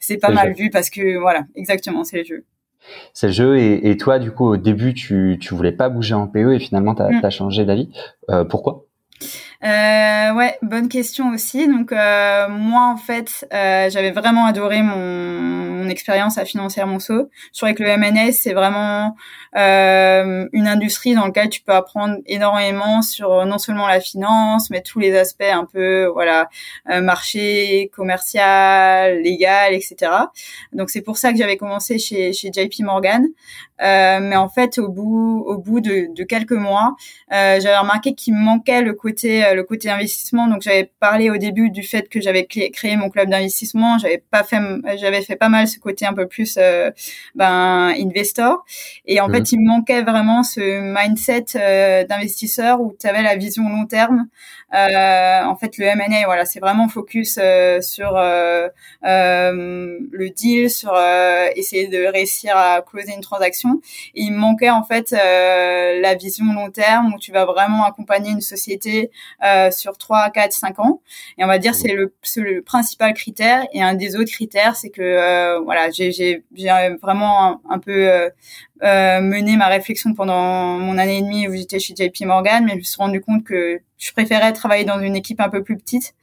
[0.00, 2.44] c'est pas mal vu parce que voilà exactement c'est le jeu
[3.12, 3.58] c'est le jeu.
[3.58, 6.94] Et, toi, du coup, au début, tu tu voulais pas bouger en PE et finalement,
[6.94, 7.30] tu as, mm.
[7.30, 7.90] changé d'avis.
[8.30, 8.84] Euh, pourquoi?
[9.64, 11.66] Euh, ouais, bonne question aussi.
[11.66, 17.30] Donc euh, moi en fait, euh, j'avais vraiment adoré mon, expérience à Financière Monceau.
[17.52, 19.16] Je trouvais que le MNS c'est vraiment
[19.56, 24.82] euh, une industrie dans laquelle tu peux apprendre énormément sur non seulement la finance, mais
[24.82, 26.50] tous les aspects un peu voilà
[26.90, 30.12] euh, marché, commercial, légal, etc.
[30.72, 33.26] Donc c'est pour ça que j'avais commencé chez, chez JP Morgan.
[33.80, 36.96] Euh, mais en fait, au bout, au bout de, de quelques mois,
[37.32, 40.46] euh, j'avais remarqué qu'il me manquait le côté, euh, le côté investissement.
[40.46, 43.98] Donc, j'avais parlé au début du fait que j'avais créé mon club d'investissement.
[43.98, 44.58] J'avais pas fait,
[44.96, 46.90] j'avais fait pas mal ce côté un peu plus, euh,
[47.34, 48.64] ben, investor.
[49.06, 49.34] Et en mmh.
[49.34, 53.86] fait, il me manquait vraiment ce mindset euh, d'investisseur où tu avais la vision long
[53.86, 54.28] terme.
[54.74, 58.68] Euh, en fait, le M&A, voilà, c'est vraiment focus euh, sur euh,
[59.02, 60.94] le deal, sur
[61.56, 63.80] essayer de réussir à closer une transaction.
[64.14, 68.40] Et il manquait en fait la vision long terme où tu vas vraiment accompagner une
[68.40, 69.10] société
[69.70, 71.00] sur 3, 4, 5 ans.
[71.38, 73.66] Et on va dire c'est le, le principal critère.
[73.72, 76.44] Et un des autres critères, c'est que voilà, j'ai
[77.00, 78.30] vraiment un, peu
[78.82, 82.72] euh, mené ma réflexion pendant mon année et demie où j'étais chez JP Morgan, mais
[82.72, 85.76] je me suis rendu compte que je préférais travailler dans une équipe un peu plus
[85.76, 86.14] petite.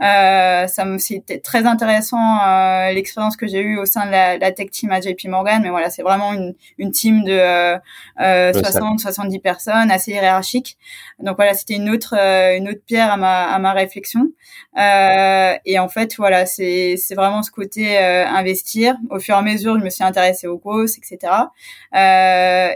[0.00, 4.38] Euh, ça me c'était très intéressant euh, l'expérience que j'ai eue au sein de la,
[4.38, 7.76] la, tech team à JP Morgan, mais voilà, c'est vraiment une, une team de
[8.20, 10.78] euh, 60 70 personnes, assez hiérarchique.
[11.20, 14.30] Donc voilà, c'était une autre euh, une autre pierre à ma à ma réflexion.
[14.78, 18.96] Euh, et en fait, voilà, c'est c'est vraiment ce côté euh, investir.
[19.10, 21.32] Au fur et à mesure, je me suis intéressée aux grosses, etc.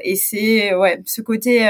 [0.04, 1.68] et c'est ouais, ce côté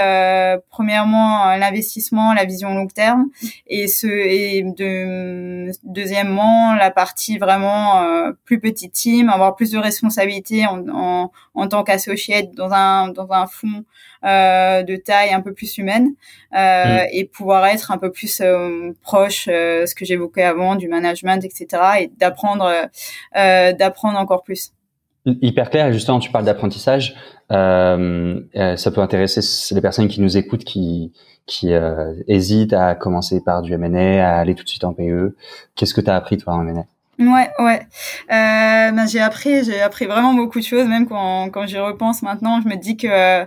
[0.71, 3.27] premièrement l'investissement, la vision long terme
[3.67, 9.79] et ce et de, deuxièmement la partie vraiment euh, plus petite team avoir plus de
[9.79, 13.85] responsabilités en, en, en tant qu'associé dans un dans un fonds
[14.25, 16.15] euh, de taille un peu plus humaine
[16.57, 17.07] euh, mm.
[17.13, 21.83] et pouvoir être un peu plus euh, proche ce que j'évoquais avant du management etc
[22.01, 22.71] et d'apprendre
[23.35, 24.73] d'apprendre encore plus
[25.43, 25.93] hyper clair.
[25.93, 27.15] Justement, tu parles d'apprentissage.
[27.53, 29.41] Euh, ça peut intéresser
[29.75, 31.13] les personnes qui nous écoutent, qui
[31.49, 35.35] qui euh, hésitent à commencer par du M&A, à aller tout de suite en PE.
[35.75, 36.85] Qu'est-ce que tu as appris toi en M&A
[37.19, 37.81] Ouais, ouais.
[38.31, 40.87] Euh, ben, j'ai appris, j'ai appris vraiment beaucoup de choses.
[40.87, 43.45] Même quand quand j'y repense maintenant, je me dis que euh,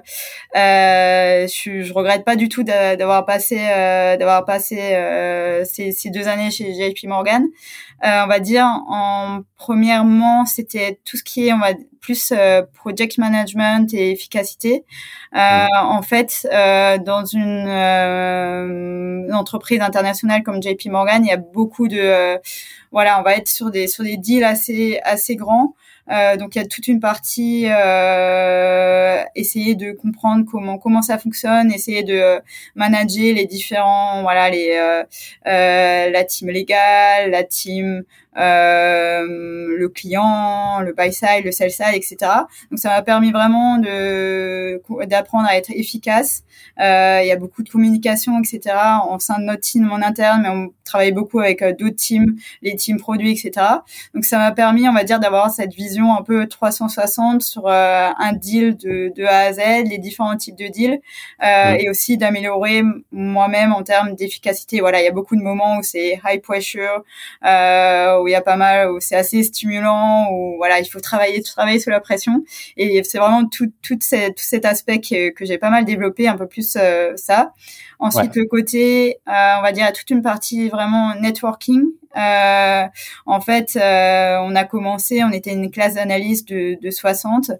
[1.47, 6.27] je, je regrette pas du tout d'avoir passé euh, d'avoir passé euh, ces, ces deux
[6.27, 7.45] années chez JP Morgan.
[8.03, 12.63] Euh, on va dire en premièrement, c'était tout ce qui est on va plus euh,
[12.73, 14.84] project management et efficacité.
[15.36, 16.45] Euh, en fait,
[17.05, 22.38] dans une, une, entreprise internationale comme JP Morgan, il y a beaucoup de
[22.91, 25.75] voilà, on va être sur des sur des deals assez assez grands.
[26.10, 31.17] Euh, donc il y a toute une partie euh, essayer de comprendre comment comment ça
[31.17, 32.41] fonctionne, essayer de
[32.75, 35.04] manager les différents voilà les euh,
[35.47, 41.93] euh la team légale, la team euh, le client, le buy side, le sell side,
[41.93, 42.17] etc.
[42.69, 46.43] Donc ça m'a permis vraiment de d'apprendre à être efficace.
[46.79, 48.75] Euh, il y a beaucoup de communication, etc.
[49.03, 52.35] En sein de notre team en interne, mais on travaille beaucoup avec euh, d'autres teams,
[52.61, 53.65] les teams produits, etc.
[54.13, 58.09] Donc ça m'a permis, on va dire, d'avoir cette vision un peu 360 sur euh,
[58.17, 60.99] un deal de, de A à Z, les différents types de deals,
[61.43, 64.79] euh, et aussi d'améliorer moi-même en termes d'efficacité.
[64.79, 67.03] Voilà, il y a beaucoup de moments où c'est high pressure.
[67.45, 70.99] Euh, où il y a pas mal, où c'est assez stimulant, où voilà, il faut
[70.99, 72.43] travailler, travailler sous la pression.
[72.77, 76.38] Et c'est vraiment tout, tout, tout cet aspect que, que j'ai pas mal développé, un
[76.38, 77.53] peu plus euh, ça.
[78.01, 81.83] Ensuite, le côté, euh, on va dire, toute une partie vraiment networking.
[82.17, 82.85] Euh,
[83.25, 87.51] en fait, euh, on a commencé, on était une classe d'analyse de, de 60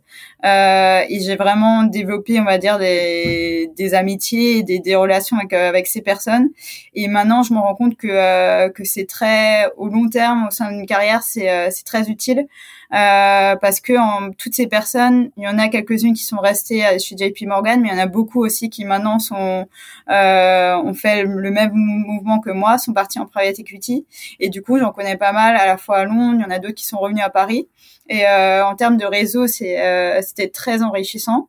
[0.44, 5.54] euh, et j'ai vraiment développé, on va dire, des, des amitiés, des, des relations avec,
[5.54, 6.50] avec ces personnes.
[6.96, 10.72] Et maintenant, je me rends compte que, que c'est très, au long terme, au sein
[10.72, 12.48] d'une carrière, c'est c'est très utile.
[12.94, 16.84] Euh, parce que en, toutes ces personnes, il y en a quelques-unes qui sont restées
[17.00, 19.68] chez JP Morgan, mais il y en a beaucoup aussi qui maintenant sont
[20.10, 24.06] euh, ont fait le même mouvement que moi, sont partis en private equity,
[24.40, 26.52] et du coup j'en connais pas mal à la fois à Londres, il y en
[26.52, 27.68] a d'autres qui sont revenus à Paris.
[28.10, 31.48] Et euh, en termes de réseau, c'est euh, c'était très enrichissant.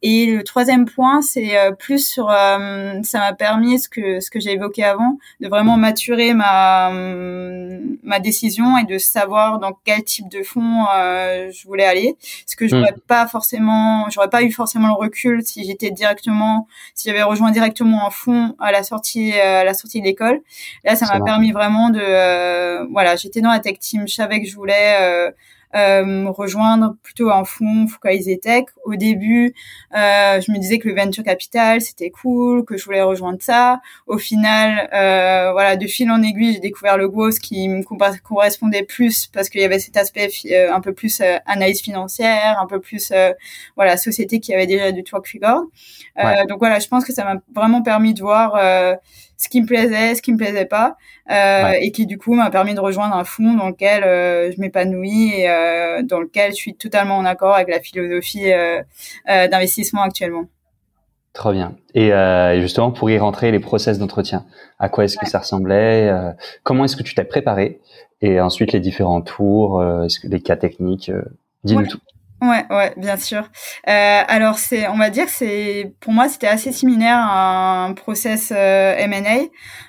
[0.00, 4.30] Et le troisième point, c'est euh, plus sur euh, ça m'a permis ce que ce
[4.30, 6.90] que j'ai évoqué avant, de vraiment maturer ma
[8.02, 12.16] ma décision et de savoir dans quel type de fonds je voulais aller.
[12.46, 13.00] Ce que j'aurais mmh.
[13.06, 18.06] pas forcément, j'aurais pas eu forcément le recul si j'étais directement, si j'avais rejoint directement
[18.06, 20.40] un fonds à la sortie à la sortie de l'école.
[20.84, 24.48] Là, ça m'a permis vraiment de voilà, j'étais dans la tech team, je savais que
[24.48, 25.32] je voulais
[25.74, 28.64] euh, rejoindre plutôt un fonds focalisé tech.
[28.84, 29.54] Au début,
[29.94, 33.80] euh, je me disais que le venture capital c'était cool, que je voulais rejoindre ça.
[34.06, 37.82] Au final, euh, voilà, de fil en aiguille, j'ai découvert le growth qui me
[38.22, 42.58] correspondait plus parce qu'il y avait cet aspect euh, un peu plus euh, analyse financière,
[42.60, 43.12] un peu plus
[43.76, 45.64] voilà société qui avait déjà du track record.
[46.48, 48.56] Donc voilà, je pense que ça m'a vraiment permis de voir
[49.38, 50.96] ce qui me plaisait, ce qui me plaisait pas,
[51.30, 54.60] euh, et qui du coup m'a permis de rejoindre un fonds dans lequel euh, je
[54.60, 58.50] m'épanouis et euh, dans lequel je suis totalement en accord avec la philosophie
[59.26, 60.46] d'investissement actuellement.
[61.34, 61.76] Trop bien.
[61.94, 62.10] Et,
[62.60, 64.44] justement, pour y rentrer, les process d'entretien,
[64.80, 66.12] à quoi est-ce que ça ressemblait
[66.64, 67.80] Comment est-ce que tu t'es préparé
[68.20, 69.80] Et ensuite, les différents tours,
[70.24, 71.12] les cas techniques
[71.62, 72.00] Dis-nous tout.
[72.40, 73.50] Ouais, ouais, bien sûr.
[73.88, 78.52] Euh, alors c'est, on va dire, c'est pour moi c'était assez similaire à un process
[78.54, 79.48] euh, M&A.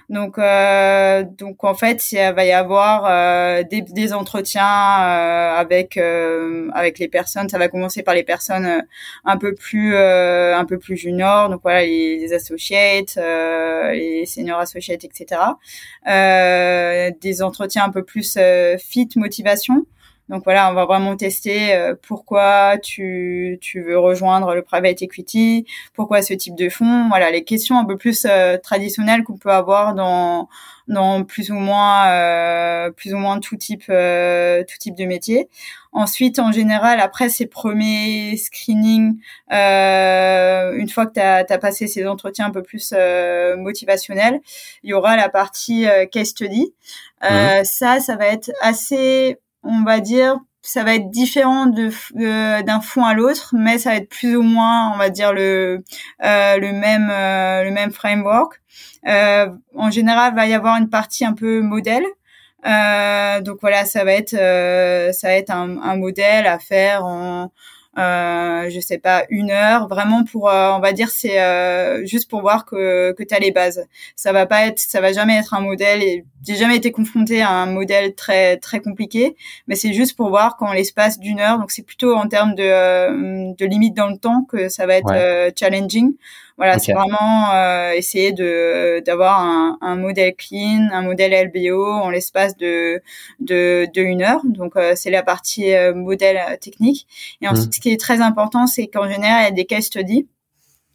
[0.09, 5.97] Donc, euh, donc en fait, il va y avoir euh, des, des, entretiens euh, avec
[5.97, 7.49] euh, avec les personnes.
[7.49, 8.83] Ça va commencer par les personnes
[9.25, 11.49] un peu plus un peu plus juniors.
[11.49, 15.39] Donc voilà, les, les associates, les seniors associates, etc.
[17.21, 18.39] des entretiens un peu plus
[18.79, 19.85] fit motivation.
[20.29, 25.65] Donc voilà, on va vraiment tester euh, pourquoi tu, tu veux rejoindre le private equity,
[25.93, 27.07] pourquoi ce type de fonds.
[27.09, 30.47] Voilà, les questions un peu plus euh, traditionnelles qu'on peut avoir dans
[30.87, 35.49] dans plus ou moins euh, plus ou moins tout type tout type de métier.
[35.91, 39.17] Ensuite, en général, après ces premiers screenings,
[39.49, 42.93] une fois que tu as, passé ces entretiens un peu plus
[43.57, 44.39] motivationnels,
[44.83, 46.73] il y aura la partie case study.
[47.23, 47.63] Mmh.
[47.63, 51.89] Ça, ça va être assez on va dire, ça va être différent de
[52.61, 55.83] d'un fond à l'autre, mais ça va être plus ou moins, on va dire le
[56.23, 58.61] euh, le même euh, le même framework.
[59.07, 62.03] Euh, en général, va y avoir une partie un peu modèle.
[63.43, 64.35] donc voilà, ça va être
[65.13, 67.51] ça va être un, un modèle à faire en
[67.97, 72.29] euh, je sais pas, une heure, vraiment pour, euh, on va dire, c'est euh, juste
[72.29, 73.85] pour voir que, que tu as les bases.
[74.15, 77.41] Ça va pas être, ça va jamais être un modèle, et j'ai jamais été confrontée
[77.41, 79.35] à un modèle très très compliqué,
[79.67, 82.63] mais c'est juste pour voir qu'en l'espace d'une heure, donc c'est plutôt en termes de,
[82.63, 86.13] euh, de limite dans le temps que ça va être challenging.
[86.59, 92.09] Voilà, c'est vraiment euh, essayer de d'avoir un, un, modèle clean, un modèle LBO en
[92.09, 93.01] l'espace de,
[93.39, 94.41] de de une heure.
[94.43, 97.07] Donc euh, c'est la partie euh, modèle technique.
[97.41, 97.49] Et mmh.
[97.49, 100.27] ensuite, ce qui est très important, c'est qu'en général, il y a des case studies.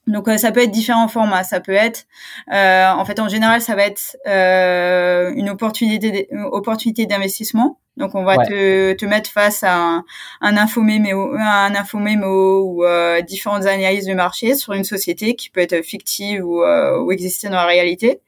[0.07, 1.45] Donc ça peut être différents formats.
[1.45, 2.05] Ça peut être,
[2.53, 7.79] euh, en fait, en général, ça va être euh, une opportunité, opportunité d'investissement.
[7.97, 10.05] Donc on va te, te mettre face à un,
[10.41, 15.61] un infomémo, un infomémo ou euh, différentes analyses de marché sur une société qui peut
[15.61, 18.21] être fictive ou, euh, ou exister dans la réalité,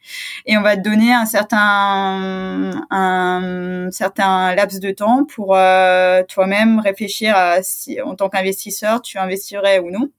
[0.47, 6.79] et on va te donner un certain un certain laps de temps pour euh, toi-même
[6.79, 10.11] réfléchir à si en tant qu'investisseur tu investirais ou non.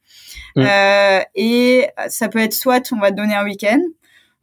[0.55, 0.61] Mm.
[0.61, 3.79] Euh, et ça peut être soit on va te donner un week-end,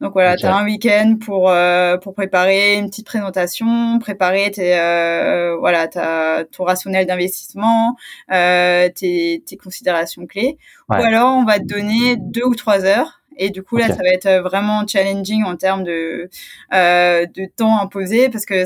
[0.01, 4.77] donc voilà, tu as un week-end pour euh, pour préparer une petite présentation, préparer tes
[4.77, 7.95] euh, voilà, ta ton rationnel d'investissement,
[8.31, 10.57] euh, tes tes considérations clés.
[10.89, 13.95] Ou alors on va te donner deux ou trois heures et du coup, là, ça
[13.95, 16.29] va être euh, vraiment challenging en termes de,
[16.73, 18.65] euh, de temps imposé parce que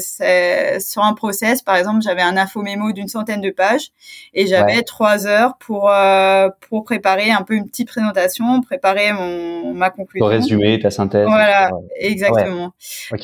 [0.80, 3.92] sur un process, par exemple, j'avais un info mémo d'une centaine de pages
[4.34, 9.74] et j'avais trois heures pour, euh, pour préparer un peu une petite présentation, préparer mon,
[9.74, 10.26] ma conclusion.
[10.26, 11.26] Pour résumer ta synthèse.
[11.26, 12.74] Voilà, exactement.
[13.14, 13.18] Euh,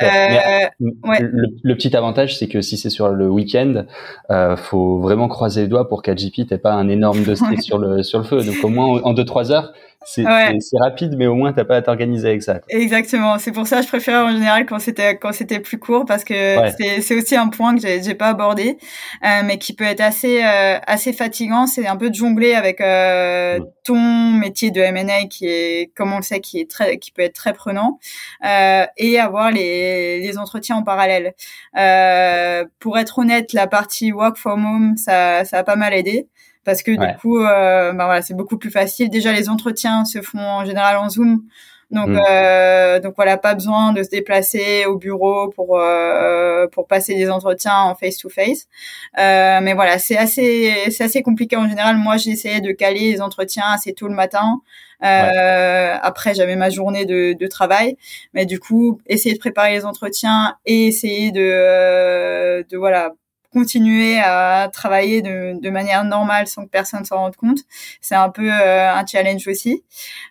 [1.04, 1.20] ouais.
[1.22, 3.86] le, petit avantage, c'est que si c'est sur le week-end,
[4.32, 8.04] euh, faut vraiment croiser les doigts pour qu'AGP t'ait pas un énorme dossier sur le
[8.04, 8.44] sur le feu.
[8.44, 9.74] Donc au moins en deux trois heures,
[10.06, 12.60] c'est rapide, mais au moins t'as pas à t'organiser avec ça.
[12.70, 13.38] Exactement.
[13.40, 16.24] C'est pour ça que je préfère en général quand c'était quand c'était plus court parce
[16.24, 16.58] que
[17.02, 18.78] c'est aussi un point que j'ai pas abordé,
[19.24, 21.68] euh, mais qui peut être assez euh, assez fatigant.
[21.68, 26.18] C'est un peu de jongler avec euh, ton métier de M&A qui est, comme on
[26.18, 28.00] le sait, qui est très qui peut être très prenant
[28.46, 31.34] euh, et avoir les les entretiens en parallèle.
[31.78, 36.28] Euh, pour être honnête, la partie work from home, ça ça a pas mal aidé
[36.66, 39.10] parce que du coup, euh, bah voilà, c'est beaucoup plus facile.
[39.10, 41.44] Déjà, les entretiens se font en général en Zoom.
[41.92, 42.20] Donc, mm.
[42.28, 47.30] euh, donc voilà, pas besoin de se déplacer au bureau pour euh, pour passer des
[47.30, 48.68] entretiens en face to face.
[49.16, 51.96] Mais voilà, c'est assez c'est assez compliqué en général.
[51.98, 54.62] Moi, essayé de caler les entretiens assez tôt le matin.
[55.04, 57.98] Euh, Après, j'avais ma journée de, de travail,
[58.34, 63.12] mais du coup, essayer de préparer les entretiens et essayer de euh, de voilà
[63.56, 67.60] continuer à travailler de, de manière normale sans que personne s'en rende compte.
[68.02, 69.84] C'est un peu un challenge aussi.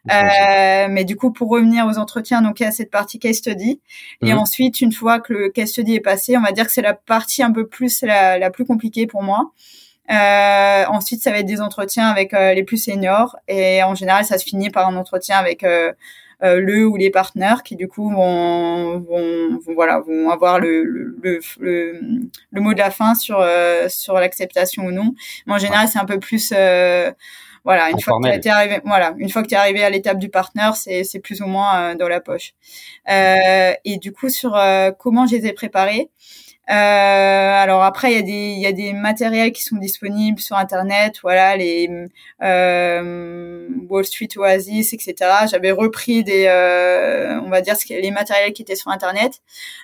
[0.07, 3.81] mais du coup, pour revenir aux entretiens, donc il y a cette partie case study.
[4.23, 4.39] Et mhm.
[4.39, 6.95] ensuite, une fois que le case study est passé, on va dire que c'est la
[6.95, 9.51] partie un peu plus la, la plus compliquée pour moi.
[10.11, 14.25] Euh, ensuite, ça va être des entretiens avec euh, les plus seniors et en général,
[14.25, 15.93] ça se finit par un entretien avec euh, euh
[16.45, 21.17] le ou les partenaires qui du coup vont, vont, vont voilà vont avoir le, le,
[21.61, 22.01] le,
[22.51, 25.15] le, mot de la fin sur euh, sur l'acceptation ou non.
[25.47, 26.53] Mais en général, c'est un peu plus
[27.65, 29.91] voilà une fois que tu es arrivé voilà une fois que tu es arrivé à
[29.91, 32.55] l'étape du partenaire, c'est c'est plus ou moins dans la poche.
[33.09, 34.59] et du coup sur
[34.99, 36.11] comment je les ai préparés.
[36.71, 40.41] Euh, alors après, il y a des il y a des matériels qui sont disponibles
[40.41, 41.91] sur internet, voilà les
[42.43, 45.15] euh, Wall Street Oasis, etc.
[45.51, 49.43] J'avais repris des euh, on va dire les matériels qui étaient sur internet.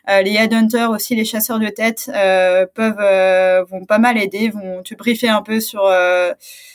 [0.09, 4.49] Euh, les headhunters aussi, les chasseurs de tête euh, peuvent euh, vont pas mal aider,
[4.49, 5.83] vont te briefer un peu sur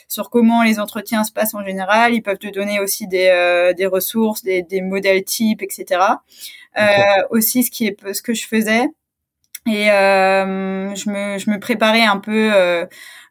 [0.07, 2.13] sur comment les entretiens se passent en général.
[2.13, 5.99] Ils peuvent te donner aussi des des ressources, des, des modèles types, etc.
[7.31, 8.87] aussi, ce qui est ce que je faisais
[9.67, 12.85] et euh, je me je me préparais un peu euh,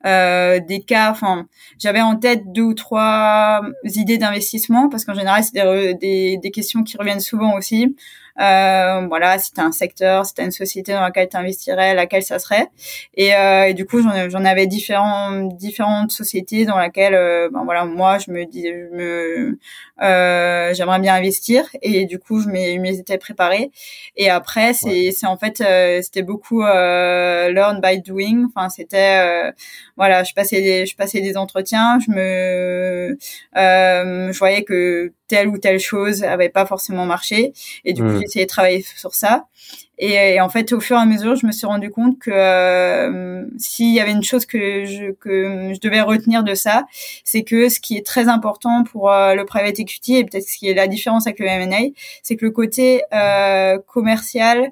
[0.04, 1.46] euh, des cas enfin
[1.78, 6.50] j'avais en tête deux ou trois idées d'investissement parce qu'en général c'est des, des, des
[6.50, 7.94] questions qui reviennent souvent aussi
[8.40, 12.24] euh, voilà, si tu un secteur, si tu une société dans laquelle tu investirais, laquelle
[12.24, 12.68] ça serait.
[13.14, 17.84] Et, euh, et du coup, j'en avais différents, différentes sociétés dans laquelle, euh, ben voilà,
[17.84, 19.58] moi, je me dis, je me,
[20.02, 21.64] euh, j'aimerais bien investir.
[21.82, 23.70] Et du coup, je m'y étais préparée.
[24.16, 28.46] Et après, c'est, c'est en fait, euh, c'était beaucoup learn by doing.
[28.46, 29.52] Enfin, c'était,
[29.96, 33.18] voilà, je passais des, je passais des entretiens, je me,
[33.54, 37.52] je voyais que telle ou telle chose avait pas forcément marché
[37.84, 38.18] et du coup mm.
[38.18, 39.46] j'ai essayé de travailler sur ça
[39.98, 43.44] et, en fait au fur et à mesure je me suis rendu compte que euh,
[43.58, 46.86] s'il y avait une chose que je que je devais retenir de ça
[47.24, 50.58] c'est que ce qui est très important pour euh, le private equity et peut-être ce
[50.58, 51.90] qui est la différence avec le M&A
[52.22, 54.70] c'est que le côté euh, commercial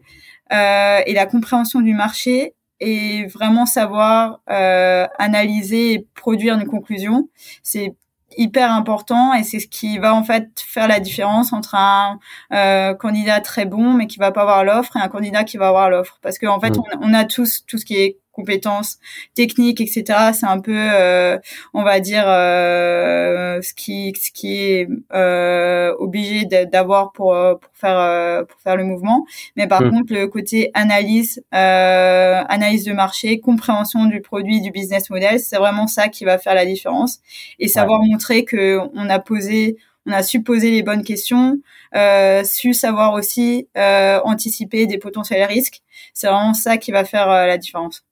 [0.53, 7.29] euh, et la compréhension du marché et vraiment savoir euh, analyser et produire une conclusion.
[7.63, 7.95] C'est
[8.37, 12.19] hyper important et c'est ce qui va en fait faire la différence entre un
[12.53, 15.69] euh, candidat très bon mais qui va pas avoir l'offre et un candidat qui va
[15.69, 16.83] avoir l'offre parce qu'en en fait mm.
[17.01, 18.99] on, on, a tous tout ce qui est compétences
[19.35, 20.33] techniques, etc.
[20.33, 21.39] C'est un peu, euh,
[21.75, 28.47] on va dire, euh, ce qui, ce qui est euh, obligé d'avoir pour pour faire
[28.47, 29.25] pour faire le mouvement.
[29.57, 29.91] Mais par hmm.
[29.91, 35.87] contre, le côté analyse, analyse de marché, compréhension du produit, du business model, c'est vraiment
[35.87, 37.21] ça qui va faire la différence
[37.59, 39.77] et savoir montrer que on a posé
[40.07, 41.59] on a su poser les bonnes questions,
[41.95, 45.83] euh, su savoir aussi euh, anticiper des potentiels risques.
[46.13, 48.05] C'est vraiment ça qui va faire la différence.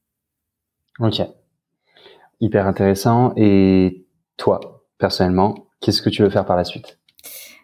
[1.01, 1.23] Ok.
[2.41, 3.33] Hyper intéressant.
[3.37, 6.99] Et toi, personnellement, qu'est-ce que tu veux faire par la suite?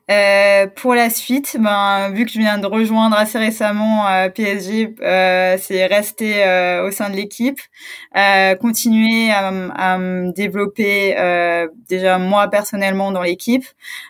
[0.08, 4.94] Euh, pour la suite, ben vu que je viens de rejoindre assez récemment euh, PSG,
[5.02, 7.58] euh, c'est rester euh, au sein de l'équipe,
[8.16, 11.16] euh, continuer à, à, me développer
[11.88, 13.64] déjà moi personnellement dans l'équipe.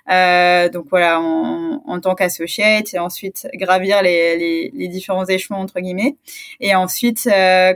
[0.06, 5.80] donc voilà, en, en tant qu'associate et ensuite gravir les, les, les, différents échelons entre
[5.80, 6.16] guillemets.
[6.60, 7.24] Et ensuite,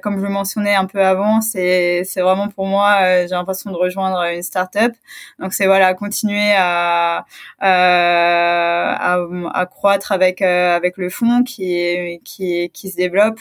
[0.02, 4.22] comme je le mentionnais un peu avant, c'est vraiment pour moi, j'ai l'impression de rejoindre
[4.24, 4.92] une start-up.
[5.38, 7.24] Donc c'est voilà, continuer à
[7.62, 9.18] euh, à,
[9.54, 13.40] à, croître avec euh, avec le fonds qui qui se développe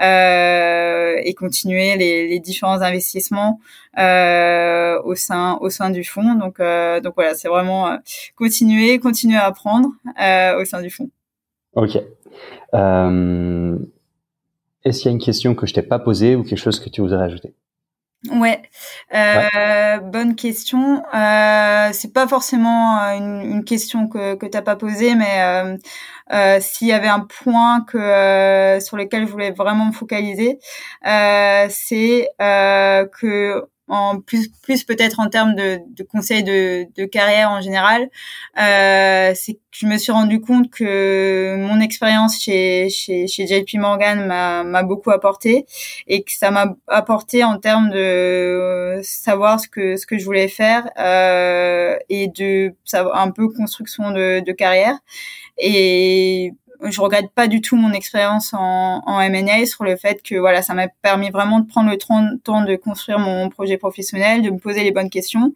[0.00, 3.60] euh, et continuer les, les différents investissements
[3.96, 6.34] au sein au sein du fonds.
[6.34, 7.98] Donc donc voilà, c'est vraiment
[8.36, 9.88] continuer continuer à apprendre
[10.58, 11.10] au sein du fonds.
[11.74, 11.96] Ok.
[14.84, 16.88] Est-ce qu'il y a une question que je t'ai pas posée ou quelque chose que
[16.88, 17.54] tu voudrais ajouter?
[18.30, 18.62] Ouais,
[19.14, 21.02] euh, bonne question.
[21.12, 25.76] Euh, c'est pas forcément euh, une, une, question que que t'as pas posée, mais euh,
[26.32, 30.60] euh s'il y avait un point que euh, sur lequel je voulais vraiment me focaliser,
[31.04, 37.60] c'est que en plus plus peut-être en termes de, de conseils de, de carrière en
[37.60, 38.08] général,
[38.58, 43.74] euh, c'est que je me suis rendu compte que mon expérience chez, chez, chez JP
[43.74, 45.66] Morgan m'a beaucoup apporté
[46.06, 50.48] et que ça m'a apporté en termes de savoir ce que ce que je voulais
[50.48, 54.98] faire euh, et de savoir un peu construction de, de carrière.
[55.58, 56.54] Et
[56.84, 60.62] je regrette pas du tout mon expérience en, en M&A sur le fait que voilà,
[60.62, 64.58] ça m'a permis vraiment de prendre le temps de construire mon projet professionnel, de me
[64.58, 65.54] poser les bonnes questions.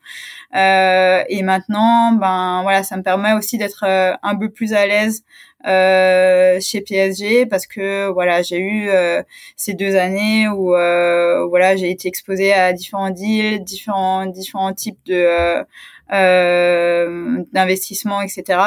[0.55, 4.87] Euh, et maintenant, ben voilà, ça me permet aussi d'être euh, un peu plus à
[4.87, 5.25] l'aise
[5.67, 9.23] euh, chez PSG parce que voilà j'ai eu euh,
[9.57, 14.99] ces deux années où euh, voilà j'ai été exposée à différents deals différents différents types
[15.07, 15.65] de
[16.13, 18.59] euh, d'investissement, etc.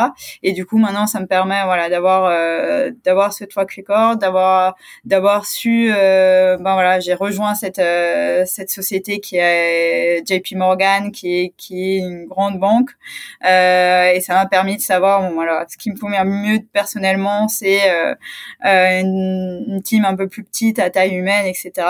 [0.43, 4.75] Et du coup, maintenant, ça me permet, voilà, d'avoir euh, d'avoir ce track record, d'avoir
[5.05, 11.11] d'avoir su, euh, ben voilà, j'ai rejoint cette euh, cette société qui est JP Morgan,
[11.11, 12.91] qui est qui est une grande banque,
[13.45, 17.47] euh, et ça m'a permis de savoir, bon, voilà, ce qui me convient mieux personnellement,
[17.47, 17.79] c'est
[18.63, 21.87] une, une, team un peu plus petite à taille humaine, etc.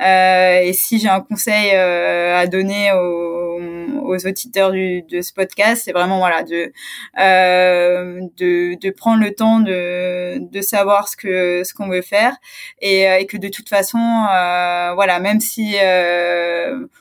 [0.00, 3.60] et si j'ai un conseil à donner aux,
[4.02, 6.72] aux auditeurs du de ce podcast, c'est vraiment voilà de,
[7.18, 12.36] euh, de de prendre le temps de de savoir ce que ce qu'on veut faire.
[12.80, 15.76] Et, euh, et, que de toute façon euh, voilà même si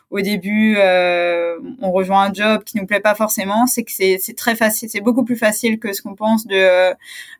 [0.09, 4.35] au début euh, on rejoint un job qui nous plaît pas forcément, c'est que c'est
[4.35, 6.93] très facile, c'est beaucoup plus facile que ce qu'on pense de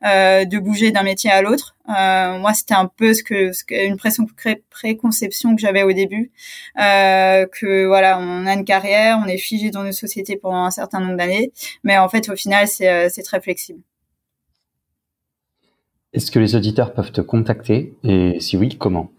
[0.06, 1.76] euh, de bouger d'un métier à l'autre.
[1.90, 4.28] Euh, moi, c'était un peu ce que, ce que une pression
[4.70, 6.32] préconception que j'avais au début,
[6.80, 10.72] euh, que voilà, on a une carrière, on est figé dans une société pendant un
[10.72, 11.52] certain nombre d'années,
[11.84, 13.82] mais en fait, au final, c'est euh, c'est très flexible.
[16.14, 17.94] Est-ce que les auditeurs peuvent te contacter?
[18.04, 19.12] Et si oui, comment?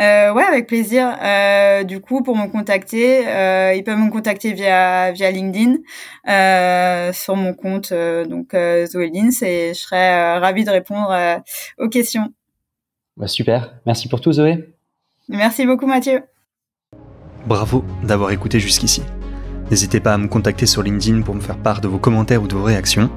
[0.00, 1.16] Euh, ouais, avec plaisir.
[1.22, 5.76] Euh, du coup, pour me contacter, euh, ils peuvent me contacter via via LinkedIn
[6.28, 11.12] euh, sur mon compte euh, donc euh, Zoé Lins et je serais ravie de répondre
[11.78, 12.32] aux questions.
[13.16, 13.74] Bah, super.
[13.86, 14.74] Merci pour tout, Zoé.
[15.28, 16.22] Merci beaucoup, Mathieu.
[17.46, 19.02] Bravo d'avoir écouté jusqu'ici.
[19.70, 22.48] N'hésitez pas à me contacter sur LinkedIn pour me faire part de vos commentaires ou
[22.48, 23.10] de vos réactions.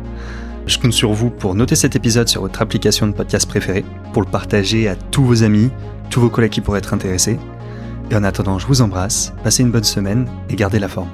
[0.66, 4.22] Je compte sur vous pour noter cet épisode sur votre application de podcast préférée, pour
[4.22, 5.72] le partager à tous vos amis,
[6.10, 7.40] tous vos collègues qui pourraient être intéressés.
[8.10, 11.10] Et en attendant, je vous embrasse, passez une bonne semaine et gardez la forme.